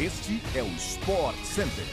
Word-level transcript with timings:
Este 0.00 0.40
é 0.54 0.62
o 0.62 0.68
Sport 0.76 1.34
Center. 1.42 1.84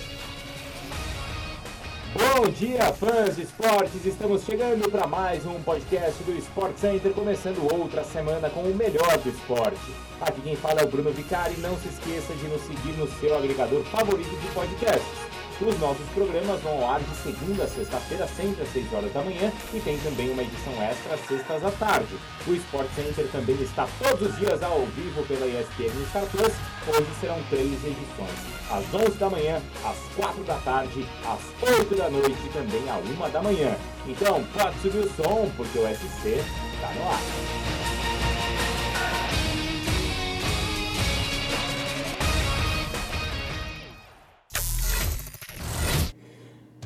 Bom 2.14 2.52
dia, 2.52 2.94
fãs 2.94 3.36
de 3.36 3.42
esportes! 3.42 4.06
Estamos 4.06 4.44
chegando 4.44 4.88
para 4.92 5.08
mais 5.08 5.44
um 5.44 5.60
podcast 5.64 6.24
do 6.24 6.38
Sport 6.38 6.78
Center, 6.78 7.12
começando 7.14 7.68
outra 7.74 8.04
semana 8.04 8.48
com 8.52 8.62
o 8.62 8.76
melhor 8.76 9.18
do 9.18 9.30
esporte. 9.30 9.92
Aqui 10.22 10.40
quem 10.42 10.56
fala 10.56 10.82
é 10.82 10.84
o 10.84 10.88
Bruno 10.88 11.12
Vicari. 11.12 11.58
Não 11.58 11.76
se 11.80 11.88
esqueça 11.88 12.36
de 12.36 12.48
nos 12.48 12.62
seguir 12.62 12.96
no 12.96 13.08
seu 13.20 13.36
agregador 13.36 13.84
favorito 13.86 14.30
de 14.30 14.48
podcasts. 14.54 15.36
Os 15.62 15.80
nossos 15.80 16.06
programas 16.14 16.62
vão 16.62 16.84
ao 16.84 16.92
ar 16.92 17.00
de 17.00 17.16
segunda 17.16 17.64
a 17.64 17.68
sexta-feira, 17.68 18.28
sempre 18.28 18.62
às 18.62 18.74
6 18.74 18.94
horas 18.94 19.14
da 19.14 19.22
manhã, 19.22 19.52
e 19.74 19.80
tem 19.80 19.98
também 20.00 20.30
uma 20.30 20.44
edição 20.44 20.74
extra 20.84 21.16
às 21.16 21.22
sextas 21.26 21.64
à 21.64 21.72
tarde. 21.72 22.14
O 22.46 22.54
Sport 22.54 22.88
Center 22.94 23.26
também 23.32 23.56
está 23.62 23.88
todos 24.04 24.30
os 24.30 24.38
dias 24.38 24.62
ao 24.62 24.86
vivo 24.88 25.24
pela 25.24 25.48
ESPN 25.48 26.06
Star 26.10 26.26
Plus. 26.26 26.52
Hoje 26.88 27.08
serão 27.22 27.42
três 27.50 27.72
edições: 27.72 28.40
às 28.70 28.94
11 28.94 29.18
da 29.18 29.30
manhã, 29.30 29.62
às 29.86 29.98
4 30.18 30.44
da 30.44 30.56
tarde, 30.58 31.08
às 31.26 31.70
8 31.70 31.96
da 31.96 32.10
noite 32.10 32.38
e 32.46 32.50
também 32.50 32.90
à 32.90 32.98
1 32.98 33.32
da 33.32 33.42
manhã. 33.42 33.78
Então, 34.06 34.44
pode 34.54 34.78
subir 34.82 35.00
o 35.00 35.10
som, 35.16 35.50
porque 35.56 35.80
o 35.80 35.88
SC 35.88 36.44
está 36.76 36.92
no 36.92 37.10
ar. 37.10 37.35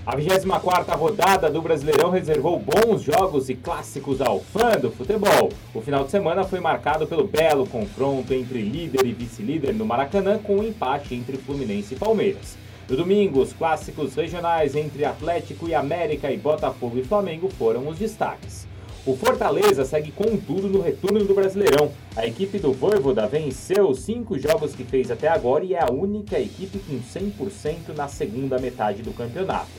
A 0.10 0.18
24ª 0.18 0.98
rodada 0.98 1.52
do 1.52 1.62
Brasileirão 1.62 2.10
reservou 2.10 2.60
bons 2.60 3.04
jogos 3.04 3.48
e 3.48 3.54
clássicos 3.54 4.20
ao 4.20 4.40
fã 4.40 4.72
do 4.72 4.90
futebol. 4.90 5.52
O 5.72 5.82
final 5.82 6.04
de 6.04 6.10
semana 6.10 6.44
foi 6.44 6.60
marcado 6.60 7.06
pelo 7.06 7.28
belo 7.28 7.68
confronto 7.68 8.34
entre 8.34 8.60
líder 8.60 9.06
e 9.06 9.14
vice-líder 9.14 9.72
no 9.76 9.86
Maracanã 9.86 10.40
com 10.40 10.56
um 10.56 10.64
empate 10.64 11.14
entre 11.14 11.38
Fluminense 11.38 11.94
e 11.94 11.98
Palmeiras. 11.98 12.58
No 12.90 12.98
domingo, 12.98 13.40
os 13.40 13.54
clássicos 13.54 14.16
regionais 14.16 14.76
entre 14.76 15.06
Atlético 15.06 15.70
e 15.70 15.76
América 15.76 16.32
e 16.32 16.38
Botafogo 16.38 16.98
e 16.98 17.04
Flamengo 17.04 17.48
foram 17.48 17.88
os 17.88 18.00
destaques. 18.00 18.68
O 19.06 19.16
Fortaleza 19.16 19.86
segue 19.86 20.12
com 20.12 20.36
tudo 20.38 20.68
no 20.68 20.82
retorno 20.82 21.24
do 21.24 21.36
Brasileirão. 21.36 21.92
A 22.16 22.26
equipe 22.26 22.58
do 22.58 22.74
Voivoda 22.74 23.28
venceu 23.28 23.88
os 23.88 24.00
cinco 24.00 24.40
jogos 24.40 24.74
que 24.74 24.84
fez 24.84 25.12
até 25.12 25.28
agora 25.28 25.64
e 25.64 25.76
é 25.76 25.84
a 25.84 25.92
única 25.92 26.40
equipe 26.40 26.80
com 26.80 27.00
100% 27.00 27.96
na 27.96 28.08
segunda 28.08 28.58
metade 28.58 29.04
do 29.04 29.14
campeonato. 29.14 29.70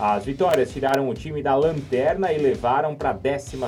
As 0.00 0.24
vitórias 0.24 0.72
tiraram 0.72 1.10
o 1.10 1.14
time 1.14 1.42
da 1.42 1.54
lanterna 1.54 2.32
e 2.32 2.38
levaram 2.38 2.94
para 2.94 3.10
a 3.10 3.12
12 3.12 3.58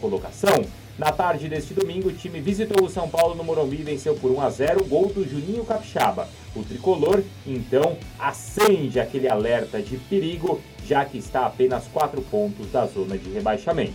colocação. 0.00 0.64
Na 0.98 1.12
tarde 1.12 1.48
deste 1.48 1.72
domingo, 1.72 2.08
o 2.08 2.12
time 2.12 2.40
visitou 2.40 2.84
o 2.84 2.90
São 2.90 3.08
Paulo 3.08 3.36
no 3.36 3.44
Morumbi 3.44 3.76
e 3.76 3.84
venceu 3.84 4.16
por 4.16 4.32
1 4.32 4.40
a 4.40 4.50
0 4.50 4.80
o 4.82 4.88
gol 4.88 5.06
do 5.06 5.24
Juninho 5.24 5.64
Capixaba. 5.64 6.26
O 6.56 6.64
tricolor, 6.64 7.22
então, 7.46 7.96
acende 8.18 8.98
aquele 8.98 9.28
alerta 9.28 9.80
de 9.80 9.96
perigo, 9.98 10.60
já 10.84 11.04
que 11.04 11.16
está 11.16 11.42
a 11.42 11.46
apenas 11.46 11.86
4 11.92 12.20
pontos 12.22 12.72
da 12.72 12.84
zona 12.86 13.16
de 13.16 13.30
rebaixamento. 13.30 13.94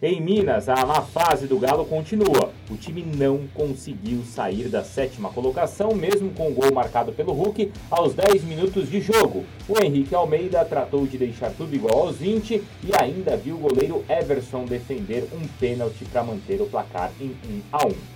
Em 0.00 0.20
Minas, 0.20 0.68
a 0.68 0.86
má 0.86 1.02
fase 1.02 1.48
do 1.48 1.58
Galo 1.58 1.84
continua. 1.84 2.43
O 2.70 2.76
time 2.76 3.02
não 3.02 3.46
conseguiu 3.52 4.22
sair 4.24 4.68
da 4.68 4.82
sétima 4.82 5.28
colocação, 5.28 5.94
mesmo 5.94 6.30
com 6.30 6.48
o 6.48 6.54
gol 6.54 6.72
marcado 6.72 7.12
pelo 7.12 7.32
Hulk 7.32 7.70
aos 7.90 8.14
10 8.14 8.42
minutos 8.44 8.90
de 8.90 9.00
jogo. 9.02 9.44
O 9.68 9.82
Henrique 9.82 10.14
Almeida 10.14 10.64
tratou 10.64 11.06
de 11.06 11.18
deixar 11.18 11.50
tudo 11.50 11.74
igual 11.74 12.06
aos 12.06 12.16
20 12.16 12.62
e 12.82 12.90
ainda 12.98 13.36
viu 13.36 13.56
o 13.56 13.58
goleiro 13.58 14.02
Everson 14.08 14.64
defender 14.64 15.28
um 15.34 15.46
pênalti 15.60 16.06
para 16.06 16.24
manter 16.24 16.62
o 16.62 16.66
placar 16.66 17.12
em 17.20 17.28
1 17.28 17.60
a 17.70 17.86
1. 17.86 18.14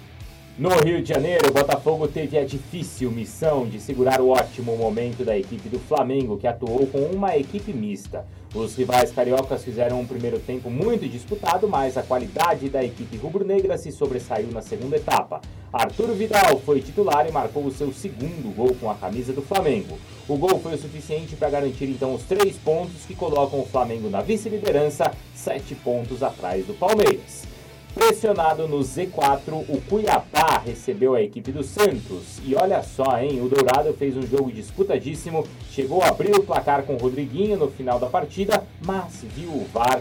No 0.58 0.70
Rio 0.70 1.00
de 1.00 1.10
Janeiro, 1.10 1.50
o 1.50 1.52
Botafogo 1.52 2.08
teve 2.08 2.36
a 2.36 2.44
difícil 2.44 3.12
missão 3.12 3.64
de 3.64 3.78
segurar 3.78 4.20
o 4.20 4.30
ótimo 4.30 4.76
momento 4.76 5.24
da 5.24 5.38
equipe 5.38 5.68
do 5.68 5.78
Flamengo, 5.78 6.36
que 6.36 6.48
atuou 6.48 6.84
com 6.88 6.98
uma 6.98 7.36
equipe 7.36 7.72
mista. 7.72 8.26
Os 8.54 8.74
rivais 8.74 9.12
cariocas 9.12 9.62
fizeram 9.62 10.00
um 10.00 10.06
primeiro 10.06 10.38
tempo 10.38 10.70
muito 10.70 11.06
disputado, 11.06 11.68
mas 11.68 11.98
a 11.98 12.02
qualidade 12.02 12.70
da 12.70 12.82
equipe 12.82 13.16
rubro-negra 13.18 13.76
se 13.76 13.92
sobressaiu 13.92 14.48
na 14.50 14.62
segunda 14.62 14.96
etapa. 14.96 15.42
Arthur 15.70 16.14
Vidal 16.14 16.58
foi 16.64 16.80
titular 16.80 17.28
e 17.28 17.32
marcou 17.32 17.66
o 17.66 17.70
seu 17.70 17.92
segundo 17.92 18.54
gol 18.56 18.74
com 18.80 18.90
a 18.90 18.94
camisa 18.94 19.34
do 19.34 19.42
Flamengo. 19.42 19.98
O 20.26 20.38
gol 20.38 20.58
foi 20.60 20.74
o 20.74 20.78
suficiente 20.78 21.36
para 21.36 21.50
garantir 21.50 21.90
então 21.90 22.14
os 22.14 22.22
três 22.22 22.56
pontos 22.56 23.04
que 23.06 23.14
colocam 23.14 23.60
o 23.60 23.66
Flamengo 23.66 24.08
na 24.08 24.22
vice-liderança, 24.22 25.12
sete 25.34 25.74
pontos 25.74 26.22
atrás 26.22 26.64
do 26.64 26.72
Palmeiras. 26.72 27.57
Pressionado 27.98 28.68
no 28.68 28.78
Z4, 28.78 29.64
o 29.68 29.80
Cuiabá 29.88 30.62
recebeu 30.64 31.16
a 31.16 31.20
equipe 31.20 31.50
do 31.50 31.64
Santos. 31.64 32.40
E 32.44 32.54
olha 32.54 32.80
só, 32.80 33.18
hein? 33.18 33.42
O 33.42 33.48
Dourado 33.48 33.92
fez 33.92 34.16
um 34.16 34.22
jogo 34.22 34.52
disputadíssimo, 34.52 35.44
chegou 35.68 36.00
a 36.00 36.08
abrir 36.10 36.32
o 36.32 36.44
placar 36.44 36.84
com 36.84 36.94
o 36.94 36.96
Rodriguinho 36.96 37.56
no 37.56 37.68
final 37.68 37.98
da 37.98 38.06
partida, 38.06 38.64
mas 38.86 39.24
viu 39.34 39.50
o 39.50 39.66
VAR 39.74 40.00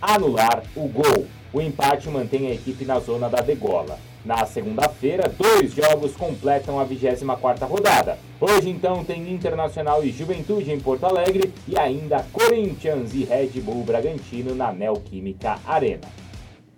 anular 0.00 0.62
o 0.76 0.86
gol. 0.88 1.26
O 1.50 1.58
empate 1.62 2.10
mantém 2.10 2.48
a 2.48 2.54
equipe 2.54 2.84
na 2.84 3.00
zona 3.00 3.30
da 3.30 3.40
degola. 3.40 3.98
Na 4.26 4.44
segunda-feira, 4.44 5.26
dois 5.26 5.72
jogos 5.72 6.14
completam 6.14 6.78
a 6.78 6.84
24ª 6.84 7.66
rodada. 7.66 8.18
Hoje, 8.38 8.68
então, 8.68 9.02
tem 9.02 9.32
Internacional 9.32 10.04
e 10.04 10.12
Juventude 10.12 10.70
em 10.70 10.78
Porto 10.78 11.06
Alegre 11.06 11.50
e 11.66 11.78
ainda 11.78 12.26
Corinthians 12.30 13.14
e 13.14 13.24
Red 13.24 13.58
Bull 13.62 13.84
Bragantino 13.84 14.54
na 14.54 14.70
Neoquímica 14.70 15.58
Arena. 15.66 16.27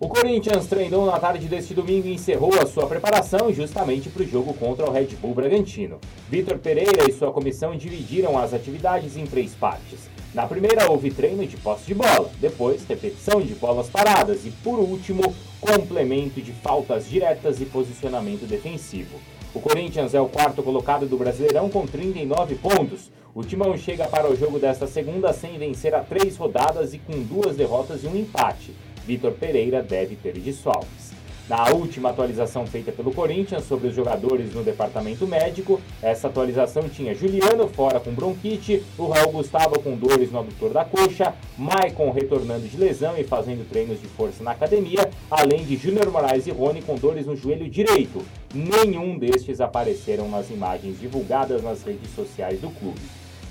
O 0.01 0.09
Corinthians 0.09 0.65
treinou 0.65 1.05
na 1.05 1.19
tarde 1.19 1.47
deste 1.47 1.75
domingo 1.75 2.07
e 2.07 2.15
encerrou 2.15 2.59
a 2.59 2.65
sua 2.65 2.87
preparação 2.87 3.53
justamente 3.53 4.09
para 4.09 4.23
o 4.23 4.27
jogo 4.27 4.51
contra 4.55 4.89
o 4.89 4.91
Red 4.91 5.09
Bull 5.21 5.35
Bragantino. 5.35 5.99
Vitor 6.27 6.57
Pereira 6.57 7.07
e 7.07 7.13
sua 7.13 7.31
comissão 7.31 7.75
dividiram 7.75 8.35
as 8.35 8.51
atividades 8.51 9.15
em 9.15 9.27
três 9.27 9.53
partes. 9.53 10.09
Na 10.33 10.47
primeira 10.47 10.91
houve 10.91 11.11
treino 11.11 11.45
de 11.45 11.55
posse 11.55 11.85
de 11.85 11.93
bola, 11.93 12.31
depois 12.39 12.83
repetição 12.83 13.39
de 13.41 13.53
bolas 13.53 13.91
paradas 13.91 14.43
e, 14.43 14.49
por 14.49 14.79
último, 14.79 15.35
complemento 15.59 16.41
de 16.41 16.51
faltas 16.51 17.07
diretas 17.07 17.61
e 17.61 17.65
posicionamento 17.65 18.47
defensivo. 18.47 19.19
O 19.53 19.59
Corinthians 19.59 20.15
é 20.15 20.19
o 20.19 20.27
quarto 20.27 20.63
colocado 20.63 21.05
do 21.05 21.15
Brasileirão 21.15 21.69
com 21.69 21.85
39 21.85 22.55
pontos. 22.55 23.11
O 23.35 23.43
Timão 23.43 23.77
chega 23.77 24.07
para 24.07 24.27
o 24.27 24.35
jogo 24.35 24.57
desta 24.57 24.87
segunda 24.87 25.31
sem 25.31 25.59
vencer 25.59 25.93
a 25.93 25.99
três 25.99 26.37
rodadas 26.37 26.95
e 26.95 26.97
com 26.97 27.21
duas 27.21 27.55
derrotas 27.55 28.03
e 28.03 28.07
um 28.07 28.15
empate. 28.15 28.73
Vitor 29.05 29.31
Pereira 29.33 29.81
deve 29.81 30.15
ter 30.15 30.33
desfalques. 30.33 31.11
Na 31.49 31.69
última 31.71 32.11
atualização 32.11 32.65
feita 32.65 32.93
pelo 32.93 33.13
Corinthians 33.13 33.65
sobre 33.65 33.89
os 33.89 33.93
jogadores 33.93 34.53
no 34.53 34.63
departamento 34.63 35.27
médico, 35.27 35.81
essa 36.01 36.29
atualização 36.29 36.87
tinha 36.87 37.13
Juliano 37.13 37.67
fora 37.67 37.99
com 37.99 38.13
bronquite, 38.13 38.81
o 38.97 39.07
Raul 39.07 39.33
Gustavo 39.33 39.77
com 39.81 39.97
dores 39.97 40.31
no 40.31 40.39
adutor 40.39 40.71
da 40.71 40.85
coxa, 40.85 41.33
Maicon 41.57 42.11
retornando 42.11 42.67
de 42.69 42.77
lesão 42.77 43.17
e 43.17 43.25
fazendo 43.25 43.67
treinos 43.67 43.99
de 43.99 44.07
força 44.07 44.41
na 44.41 44.51
academia, 44.51 45.09
além 45.29 45.65
de 45.65 45.75
Júnior 45.75 46.09
Moraes 46.09 46.47
e 46.47 46.51
Rony 46.51 46.81
com 46.81 46.95
dores 46.95 47.25
no 47.25 47.35
joelho 47.35 47.69
direito. 47.69 48.25
Nenhum 48.53 49.17
destes 49.17 49.59
apareceram 49.59 50.29
nas 50.29 50.49
imagens 50.49 51.01
divulgadas 51.01 51.61
nas 51.61 51.83
redes 51.83 52.15
sociais 52.15 52.61
do 52.61 52.69
clube. 52.69 53.01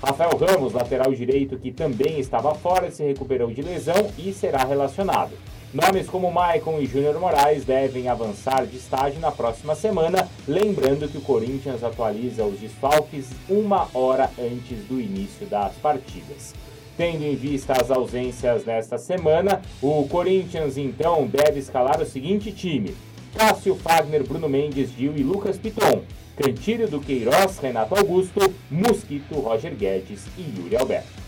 Rafael 0.01 0.35
Ramos, 0.35 0.73
lateral 0.73 1.13
direito, 1.13 1.59
que 1.59 1.71
também 1.71 2.19
estava 2.19 2.55
fora, 2.55 2.89
se 2.89 3.03
recuperou 3.03 3.51
de 3.51 3.61
lesão 3.61 4.09
e 4.17 4.33
será 4.33 4.63
relacionado. 4.63 5.31
Nomes 5.71 6.07
como 6.07 6.31
Maicon 6.31 6.79
e 6.79 6.87
Júnior 6.87 7.19
Moraes 7.19 7.63
devem 7.63 8.09
avançar 8.09 8.65
de 8.65 8.77
estágio 8.77 9.19
na 9.19 9.31
próxima 9.31 9.75
semana, 9.75 10.27
lembrando 10.47 11.07
que 11.07 11.19
o 11.19 11.21
Corinthians 11.21 11.83
atualiza 11.83 12.43
os 12.43 12.59
desfalques 12.59 13.29
uma 13.47 13.87
hora 13.93 14.29
antes 14.39 14.83
do 14.85 14.99
início 14.99 15.45
das 15.45 15.73
partidas. 15.75 16.55
Tendo 16.97 17.23
em 17.23 17.35
vista 17.35 17.73
as 17.79 17.91
ausências 17.91 18.65
nesta 18.65 18.97
semana, 18.97 19.61
o 19.81 20.07
Corinthians 20.09 20.77
então 20.77 21.27
deve 21.27 21.59
escalar 21.59 22.01
o 22.01 22.05
seguinte 22.05 22.51
time: 22.51 22.95
Cássio 23.37 23.75
Fagner, 23.75 24.27
Bruno 24.27 24.49
Mendes, 24.49 24.89
Gil 24.91 25.13
e 25.15 25.23
Lucas 25.23 25.57
Piton. 25.57 26.01
Cantilho 26.41 26.87
do 26.87 26.99
Queiroz, 26.99 27.59
Renato 27.59 27.95
Augusto, 27.95 28.51
Mosquito, 28.69 29.35
Roger 29.35 29.75
Guedes 29.75 30.25
e 30.37 30.59
Yuri 30.59 30.75
Alberto. 30.75 31.21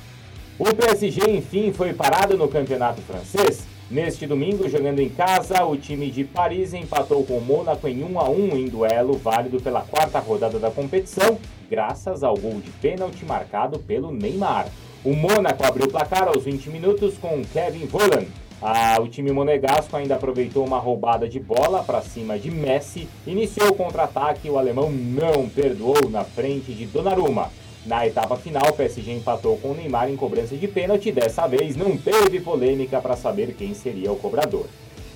O 0.57 0.65
PSG, 0.73 1.29
enfim, 1.29 1.71
foi 1.71 1.93
parado 1.93 2.35
no 2.35 2.47
campeonato 2.47 3.01
francês. 3.01 3.67
Neste 3.91 4.25
domingo, 4.25 4.67
jogando 4.67 4.99
em 5.01 5.09
casa, 5.09 5.63
o 5.65 5.77
time 5.77 6.09
de 6.09 6.23
Paris 6.23 6.73
empatou 6.73 7.23
com 7.23 7.38
o 7.38 7.41
Mônaco 7.41 7.88
em 7.88 8.03
1 8.03 8.19
a 8.19 8.29
1 8.29 8.57
em 8.57 8.65
duelo 8.65 9.13
válido 9.13 9.61
pela 9.61 9.81
quarta 9.81 10.19
rodada 10.19 10.57
da 10.57 10.71
competição, 10.71 11.38
graças 11.69 12.23
ao 12.23 12.35
gol 12.35 12.59
de 12.59 12.71
pênalti 12.71 13.23
marcado 13.23 13.77
pelo 13.79 14.11
Neymar. 14.11 14.67
O 15.03 15.13
Mônaco 15.13 15.63
abriu 15.63 15.85
o 15.85 15.91
placar 15.91 16.27
aos 16.27 16.43
20 16.43 16.69
minutos 16.69 17.17
com 17.19 17.43
Kevin 17.53 17.85
Volland, 17.85 18.27
ah, 18.65 18.98
o 19.01 19.10
time 19.10 19.30
monegasco 19.30 19.94
ainda 19.98 20.15
aproveitou 20.15 20.65
uma 20.65 20.80
roubada 20.80 21.27
de 21.27 21.38
bola 21.38 21.83
para 21.83 22.01
cima 22.01 22.39
de 22.39 22.50
Messi, 22.50 23.10
iniciou 23.27 23.71
o 23.71 23.75
contra-ataque 23.75 24.48
e 24.48 24.50
o 24.50 24.57
alemão 24.57 24.89
não 24.89 25.50
perdoou 25.50 26.10
na 26.10 26.24
frente 26.24 26.71
de 26.71 26.86
Donnarumma. 26.86 27.51
Na 27.86 28.07
etapa 28.07 28.38
final, 28.38 28.69
o 28.69 28.74
PSG 28.74 29.12
empatou 29.12 29.57
com 29.57 29.71
o 29.71 29.74
Neymar 29.74 30.10
em 30.10 30.15
cobrança 30.15 30.56
de 30.56 30.65
pênalti 30.65 31.12
dessa 31.12 31.45
vez 31.45 31.75
não 31.75 31.98
teve 31.98 32.39
polêmica 32.39 33.01
para 33.01 33.18
saber 33.18 33.54
quem 33.54 33.74
seria 33.74 34.13
o 34.13 34.15
cobrador. 34.15 34.65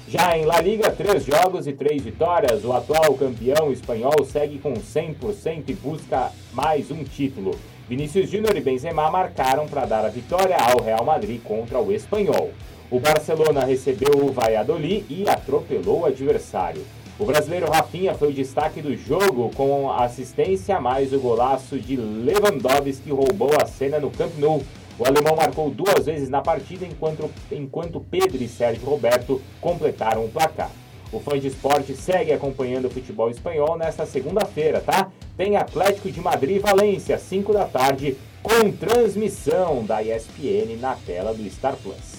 Já 0.10 0.38
em 0.38 0.44
La 0.44 0.60
Liga, 0.60 0.92
três 0.92 1.24
jogos 1.24 1.68
e 1.68 1.72
três 1.72 2.02
vitórias. 2.02 2.66
O 2.66 2.74
atual 2.74 3.14
campeão 3.14 3.72
espanhol 3.72 4.26
segue 4.26 4.58
com 4.58 4.74
100% 4.74 5.70
e 5.70 5.74
busca 5.74 6.34
mais 6.52 6.92
um 6.92 7.02
título. 7.06 7.58
Vinícius 7.88 8.30
Júnior 8.30 8.58
e 8.58 8.62
Benzema 8.62 9.10
marcaram 9.10 9.68
para 9.68 9.86
dar 9.86 10.04
a 10.04 10.10
vitória 10.10 10.58
ao 10.58 10.84
Real 10.84 11.06
Madrid 11.06 11.42
contra 11.42 11.80
o 11.80 11.94
espanhol. 11.94 12.52
O 12.89 13.01
Barcelona 13.01 13.66
recebeu 13.66 14.25
o 14.25 14.31
Valladolid 14.31 15.06
e 15.10 15.28
atropelou 15.28 16.01
o 16.01 16.06
adversário. 16.06 16.86
O 17.19 17.25
brasileiro 17.25 17.69
Rafinha 17.69 18.13
foi 18.13 18.30
o 18.30 18.34
destaque 18.34 18.81
do 18.81 18.95
jogo 18.95 19.51
com 19.56 19.92
assistência 19.92 20.80
mais 20.80 21.12
o 21.12 21.19
golaço 21.19 21.78
de 21.78 21.98
Lewandowski 21.98 23.04
que 23.04 23.12
roubou 23.12 23.51
a 23.62 23.66
cena 23.66 24.00
no 24.00 24.10
Camp 24.10 24.31
Nou. 24.38 24.63
O 24.98 25.06
alemão 25.06 25.36
marcou 25.36 25.69
duas 25.69 26.06
vezes 26.06 26.30
na 26.30 26.42
partida 26.42 26.86
enquanto, 26.86 27.30
enquanto 27.51 28.00
Pedro 28.00 28.42
e 28.42 28.48
Sérgio 28.48 28.86
Roberto 28.86 29.42
completaram 29.60 30.24
o 30.24 30.30
placar. 30.30 30.72
O 31.12 31.19
fã 31.19 31.38
de 31.38 31.48
esporte 31.48 31.94
segue 31.94 32.31
acompanhando 32.31 32.86
o 32.86 32.89
futebol 32.89 33.30
espanhol 33.30 33.78
nesta 33.78 34.06
segunda-feira, 34.06 34.80
tá? 34.80 35.12
Tem 35.36 35.57
Atlético 35.57 36.10
de 36.10 36.22
Madrid 36.22 36.57
e 36.57 36.60
Valência, 36.60 37.18
5 37.18 37.51
da 37.51 37.66
tarde, 37.66 38.16
com 38.42 38.72
transmissão 38.72 39.84
da 39.84 40.01
ESPN 40.01 40.78
na 40.80 40.95
tela 40.95 41.34
do 41.34 41.50
Star 41.50 41.75
Plus. 41.75 42.17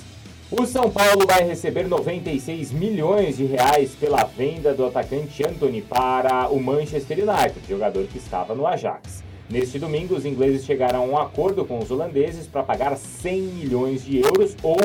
O 0.50 0.64
São 0.64 0.90
Paulo 0.90 1.26
vai 1.26 1.42
receber 1.42 1.86
96 1.86 2.72
milhões 2.72 3.36
de 3.36 3.44
reais 3.44 3.94
pela 3.94 4.24
venda 4.24 4.72
do 4.72 4.86
atacante 4.86 5.46
Anthony 5.46 5.82
para 5.82 6.48
o 6.48 6.58
Manchester 6.58 7.18
United, 7.18 7.60
jogador 7.68 8.06
que 8.06 8.16
estava 8.16 8.54
no 8.54 8.66
Ajax. 8.66 9.22
Neste 9.50 9.78
domingo, 9.78 10.16
os 10.16 10.24
ingleses 10.24 10.64
chegaram 10.64 11.00
a 11.00 11.06
um 11.06 11.18
acordo 11.18 11.66
com 11.66 11.78
os 11.78 11.90
holandeses 11.90 12.46
para 12.46 12.62
pagar 12.62 12.96
100 12.96 13.42
milhões 13.42 14.02
de 14.02 14.20
euros 14.20 14.56
ou 14.62 14.78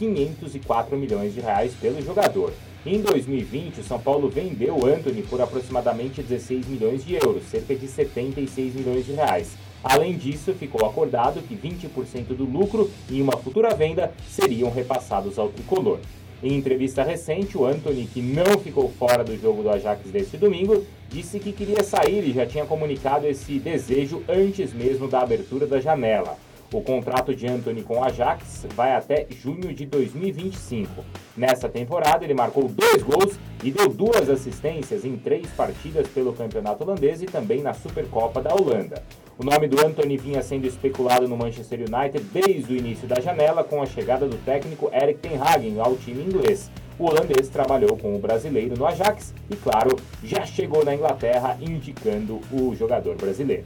504 0.00 0.96
milhões 0.96 1.32
de 1.32 1.40
reais 1.40 1.72
pelo 1.80 2.02
jogador. 2.02 2.52
Em 2.84 3.00
2020, 3.00 3.82
o 3.82 3.84
São 3.84 4.00
Paulo 4.00 4.28
vendeu 4.28 4.84
Anthony 4.84 5.22
por 5.22 5.40
aproximadamente 5.40 6.24
16 6.24 6.66
milhões 6.66 7.04
de 7.04 7.14
euros, 7.14 7.44
cerca 7.44 7.72
de 7.76 7.86
76 7.86 8.74
milhões 8.74 9.06
de 9.06 9.12
reais. 9.12 9.52
Além 9.84 10.16
disso, 10.16 10.54
ficou 10.54 10.86
acordado 10.86 11.42
que 11.42 11.54
20% 11.54 12.34
do 12.34 12.44
lucro 12.44 12.90
em 13.10 13.20
uma 13.20 13.36
futura 13.36 13.74
venda 13.74 14.14
seriam 14.26 14.70
repassados 14.70 15.38
ao 15.38 15.50
tricolor. 15.50 15.98
Em 16.42 16.54
entrevista 16.54 17.02
recente, 17.02 17.56
o 17.56 17.66
Anthony, 17.66 18.06
que 18.06 18.22
não 18.22 18.58
ficou 18.58 18.90
fora 18.98 19.22
do 19.22 19.38
jogo 19.38 19.62
do 19.62 19.70
Ajax 19.70 20.10
deste 20.10 20.38
domingo, 20.38 20.84
disse 21.10 21.38
que 21.38 21.52
queria 21.52 21.84
sair 21.84 22.26
e 22.26 22.32
já 22.32 22.46
tinha 22.46 22.64
comunicado 22.64 23.26
esse 23.26 23.58
desejo 23.58 24.22
antes 24.26 24.72
mesmo 24.72 25.06
da 25.06 25.20
abertura 25.20 25.66
da 25.66 25.78
janela. 25.78 26.36
O 26.72 26.80
contrato 26.80 27.34
de 27.34 27.46
Anthony 27.46 27.82
com 27.82 27.98
o 27.98 28.04
Ajax 28.04 28.66
vai 28.74 28.94
até 28.94 29.26
junho 29.30 29.72
de 29.72 29.86
2025. 29.86 31.04
Nessa 31.36 31.68
temporada, 31.68 32.24
ele 32.24 32.34
marcou 32.34 32.68
dois 32.68 33.02
gols 33.02 33.38
e 33.62 33.70
deu 33.70 33.88
duas 33.88 34.28
assistências 34.28 35.04
em 35.04 35.16
três 35.16 35.46
partidas 35.52 36.08
pelo 36.08 36.32
campeonato 36.32 36.82
holandês 36.82 37.22
e 37.22 37.26
também 37.26 37.62
na 37.62 37.74
Supercopa 37.74 38.42
da 38.42 38.54
Holanda. 38.54 39.02
O 39.36 39.44
nome 39.44 39.66
do 39.66 39.84
Anthony 39.84 40.16
vinha 40.16 40.40
sendo 40.42 40.64
especulado 40.64 41.26
no 41.26 41.36
Manchester 41.36 41.80
United 41.80 42.24
desde 42.32 42.72
o 42.72 42.76
início 42.76 43.08
da 43.08 43.20
janela, 43.20 43.64
com 43.64 43.82
a 43.82 43.86
chegada 43.86 44.28
do 44.28 44.36
técnico 44.36 44.88
Erik 44.92 45.18
ten 45.18 45.36
Hag 45.36 45.80
ao 45.80 45.96
time 45.96 46.22
inglês. 46.22 46.70
O 46.96 47.06
holandês 47.06 47.48
trabalhou 47.48 47.96
com 47.96 48.14
o 48.14 48.18
brasileiro 48.20 48.78
no 48.78 48.86
Ajax 48.86 49.34
e, 49.50 49.56
claro, 49.56 49.96
já 50.22 50.46
chegou 50.46 50.84
na 50.84 50.94
Inglaterra 50.94 51.58
indicando 51.60 52.40
o 52.52 52.76
jogador 52.76 53.16
brasileiro. 53.16 53.64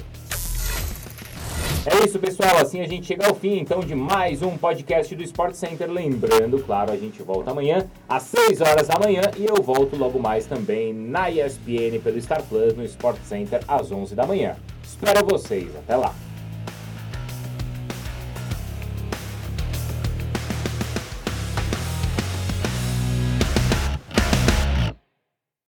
É 1.85 2.03
isso, 2.03 2.19
pessoal. 2.19 2.57
Assim 2.57 2.81
a 2.81 2.87
gente 2.87 3.07
chega 3.07 3.27
ao 3.27 3.35
fim, 3.35 3.59
então, 3.59 3.81
de 3.81 3.95
mais 3.95 4.41
um 4.41 4.57
podcast 4.57 5.15
do 5.15 5.23
Sport 5.23 5.53
Center. 5.53 5.91
Lembrando, 5.91 6.59
claro, 6.61 6.93
a 6.93 6.97
gente 6.97 7.23
volta 7.23 7.51
amanhã 7.51 7.87
às 8.09 8.23
6 8.23 8.63
horas 8.63 8.89
da 8.89 8.99
manhã 8.99 9.21
e 9.37 9.45
eu 9.45 9.63
volto 9.63 9.97
logo 9.97 10.19
mais 10.19 10.47
também 10.47 10.95
na 10.95 11.31
ESPN 11.31 12.01
pelo 12.03 12.19
Star 12.23 12.43
Plus 12.43 12.75
no 12.75 12.85
Sport 12.85 13.19
Center 13.25 13.61
às 13.69 13.93
11 13.93 14.15
da 14.15 14.27
manhã. 14.27 14.57
Espero 14.89 15.27
vocês. 15.27 15.69
Até 15.77 15.97
lá. 15.97 16.15